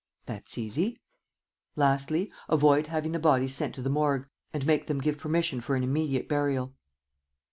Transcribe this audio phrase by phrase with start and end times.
[0.25, 0.99] "That's easy."
[1.75, 5.75] "Lastly, avoid having the body sent to the Morgue and make them give permission for
[5.75, 6.73] an immediate burial."